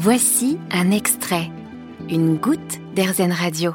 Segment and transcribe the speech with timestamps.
[0.00, 1.50] Voici un extrait,
[2.08, 3.74] une goutte d'Airzen Radio.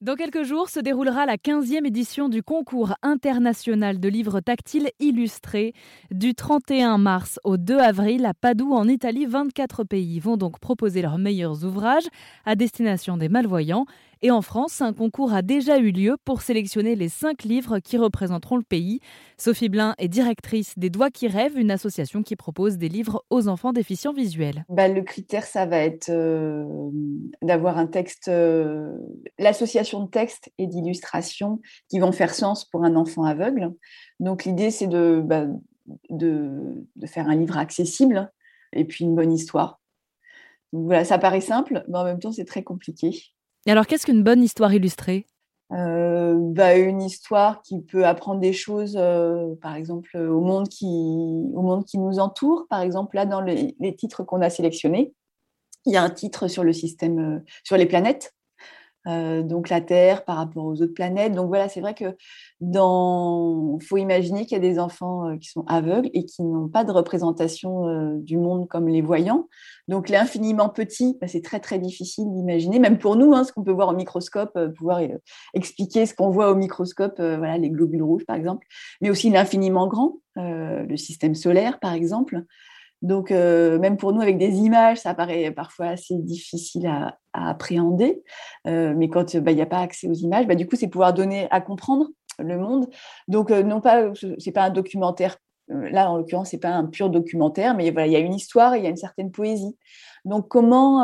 [0.00, 5.72] Dans quelques jours se déroulera la 15e édition du concours international de livres tactiles illustrés.
[6.12, 11.02] Du 31 mars au 2 avril à Padoue en Italie, 24 pays vont donc proposer
[11.02, 12.06] leurs meilleurs ouvrages
[12.44, 13.86] à destination des malvoyants.
[14.22, 17.98] Et en France, un concours a déjà eu lieu pour sélectionner les cinq livres qui
[17.98, 19.00] représenteront le pays.
[19.36, 23.46] Sophie Blin est directrice des Doigts qui rêvent, une association qui propose des livres aux
[23.46, 24.64] enfants déficients visuels.
[24.70, 26.64] Bah, le critère, ça va être euh,
[27.42, 28.96] d'avoir un texte, euh,
[29.38, 33.74] l'association de texte et d'illustration qui vont faire sens pour un enfant aveugle.
[34.18, 35.46] Donc l'idée, c'est de, bah,
[36.08, 38.32] de, de faire un livre accessible
[38.72, 39.78] et puis une bonne histoire.
[40.72, 43.22] Donc voilà, ça paraît simple, mais en même temps, c'est très compliqué.
[43.66, 45.26] Et alors, qu'est-ce qu'une bonne histoire illustrée?
[45.72, 50.86] Euh, bah, une histoire qui peut apprendre des choses, euh, par exemple, au monde, qui,
[50.86, 52.66] au monde qui nous entoure.
[52.70, 55.12] Par exemple, là, dans les, titres qu'on a sélectionnés,
[55.84, 58.35] il y a un titre sur le système, euh, sur les planètes.
[59.06, 61.32] Euh, donc la Terre par rapport aux autres planètes.
[61.32, 62.16] Donc voilà, c'est vrai que
[62.60, 66.68] dans, faut imaginer qu'il y a des enfants euh, qui sont aveugles et qui n'ont
[66.68, 69.48] pas de représentation euh, du monde comme les voyants.
[69.86, 73.62] Donc l'infiniment petit, bah, c'est très très difficile d'imaginer, même pour nous, hein, ce qu'on
[73.62, 75.00] peut voir au microscope, pouvoir
[75.54, 78.66] expliquer ce qu'on voit au microscope, voilà les globules rouges par exemple,
[79.00, 82.42] mais aussi l'infiniment grand, le système solaire par exemple.
[83.02, 88.22] Donc, euh, même pour nous, avec des images, ça paraît parfois assez difficile à, appréhender.
[88.66, 90.88] Euh, mais quand bah, il n'y a pas accès aux images, bah, du coup, c'est
[90.88, 92.88] pouvoir donner à comprendre le monde.
[93.28, 95.36] Donc, euh, non pas, c'est pas un documentaire.
[95.68, 98.76] Là, en l'occurrence, c'est pas un pur documentaire, mais voilà, il y a une histoire
[98.76, 99.76] il y a une certaine poésie.
[100.24, 101.02] Donc, comment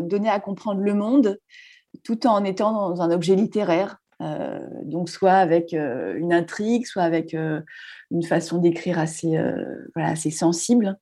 [0.00, 1.38] donner à comprendre le monde
[2.02, 3.98] tout en étant dans un objet littéraire?
[4.20, 9.38] Donc soit avec une intrigue, soit avec une façon d'écrire assez,
[9.94, 10.98] voilà, assez sensible.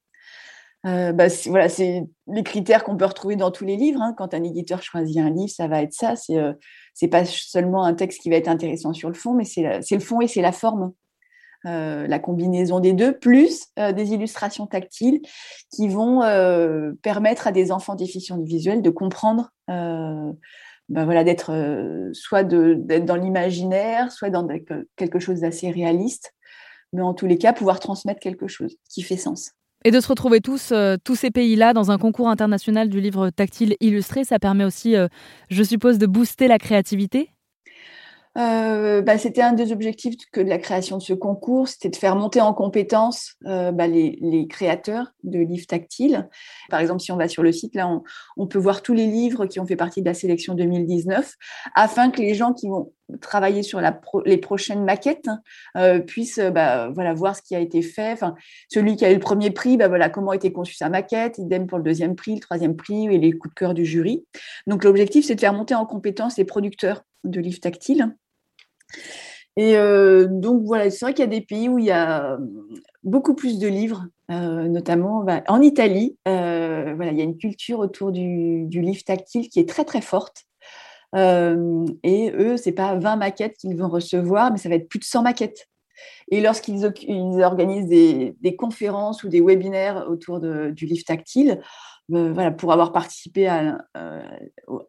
[0.85, 4.01] Bah, voilà, c'est les critères qu'on peut retrouver dans tous les livres.
[4.01, 4.15] Hein.
[4.17, 6.15] Quand un éditeur choisit un livre, ça va être ça.
[6.15, 9.63] C'est n'est pas seulement un texte qui va être intéressant sur le fond, mais c'est
[9.63, 10.93] le fond et c'est la forme.
[11.67, 15.21] la combinaison des deux, plus des illustrations tactiles
[15.75, 16.21] qui vont
[17.03, 19.51] permettre à des enfants déficients du visuel de comprendre
[20.89, 24.47] ben voilà, d'être euh, soit d'être dans l'imaginaire, soit dans
[24.97, 26.33] quelque chose d'assez réaliste,
[26.93, 29.53] mais en tous les cas, pouvoir transmettre quelque chose qui fait sens.
[29.85, 33.31] Et de se retrouver tous, euh, tous ces pays-là dans un concours international du livre
[33.31, 35.09] tactile illustré, ça permet aussi, euh,
[35.49, 37.31] je suppose, de booster la créativité?
[38.37, 41.97] Euh, bah, c'était un des objectifs que de la création de ce concours, c'était de
[41.97, 46.29] faire monter en compétence euh, bah, les, créateurs de livres tactiles.
[46.69, 47.89] Par exemple, si on va sur le site, là,
[48.37, 51.35] on, peut voir tous les livres qui ont fait partie de la sélection 2019,
[51.75, 53.81] afin que les gens qui vont travailler sur
[54.25, 55.31] les prochaines maquettes
[55.77, 58.13] euh, puissent bah, voir ce qui a été fait.
[58.13, 58.35] Enfin,
[58.69, 61.67] celui qui a eu le premier prix, voilà, comment a été conçue sa maquette, idem
[61.67, 64.27] pour le deuxième prix, le troisième prix et les coups de cœur du jury.
[64.67, 68.15] Donc l'objectif, c'est de faire monter en compétence les producteurs de livres tactiles
[69.57, 72.33] et euh, donc voilà, c'est vrai qu'il y a des pays où il y a
[72.33, 72.39] euh,
[73.05, 76.19] beaucoup plus de livres, euh, notamment bah, en Italie.
[76.27, 80.45] Voilà, il y a une culture autour du, livre tactile qui est très très forte.
[81.15, 85.05] Et eux, c'est pas 20 maquettes qu'ils vont recevoir, mais ça va être plus de
[85.05, 85.67] 100 maquettes.
[86.31, 91.61] Et lorsqu'ils organisent des, conférences ou des webinaires autour du livre tactile,
[92.13, 94.23] euh, voilà, pour avoir participé euh,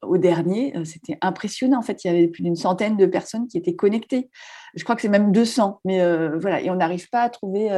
[0.04, 1.80] au, dernier, euh, c'était impressionnant.
[1.80, 4.30] En fait, il y avait plus d'une centaine de personnes qui étaient connectées.
[4.76, 5.82] Je crois que c'est même 200.
[5.86, 6.00] Mais
[6.38, 7.70] voilà, et on n'arrive pas à trouver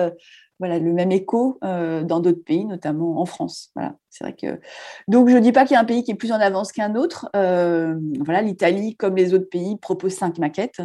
[0.60, 3.72] voilà, le même écho dans d'autres pays, notamment en France.
[3.76, 4.60] Voilà, c'est vrai que.
[5.08, 6.74] Donc, je ne dis pas qu'il y a un pays qui est plus en avance
[6.74, 7.30] qu'un autre.
[7.34, 10.82] l'Italie, comme les autres pays, propose cinq maquettes.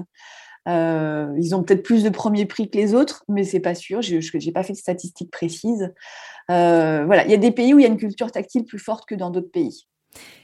[0.68, 4.02] Euh, ils ont peut-être plus de premiers prix que les autres, mais c'est pas sûr.
[4.02, 5.92] Je n'ai pas fait de statistiques précises.
[6.50, 8.78] Euh, voilà, il y a des pays où il y a une culture tactile plus
[8.78, 9.86] forte que dans d'autres pays.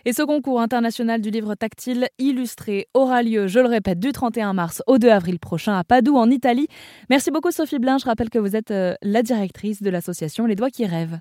[0.04, 4.52] Et ce concours international du livre tactile illustré aura lieu, je le répète, du 31
[4.52, 6.66] mars au 2 avril prochain à Padoue, en Italie.
[7.08, 7.98] Merci beaucoup, Sophie Blin.
[7.98, 11.20] Je rappelle que vous êtes euh, la directrice de l'association Les Doigts qui rêvent.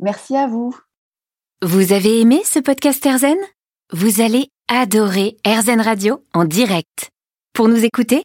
[0.00, 0.74] Merci à vous.
[1.62, 3.36] Vous avez aimé ce podcast Erzen
[3.92, 7.10] Vous allez adorer Erzen Radio en direct.
[7.52, 8.24] Pour nous écouter,